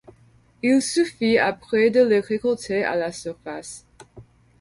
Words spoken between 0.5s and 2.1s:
Il suffit après de